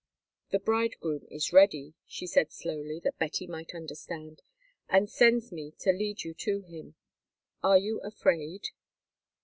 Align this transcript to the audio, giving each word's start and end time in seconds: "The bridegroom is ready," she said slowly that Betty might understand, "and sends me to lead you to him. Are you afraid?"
"The 0.49 0.57
bridegroom 0.57 1.27
is 1.29 1.53
ready," 1.53 1.93
she 2.07 2.25
said 2.25 2.51
slowly 2.51 2.99
that 3.03 3.19
Betty 3.19 3.45
might 3.45 3.75
understand, 3.75 4.41
"and 4.89 5.07
sends 5.07 5.51
me 5.51 5.75
to 5.77 5.91
lead 5.91 6.23
you 6.23 6.33
to 6.39 6.61
him. 6.61 6.95
Are 7.61 7.77
you 7.77 8.01
afraid?" 8.01 8.69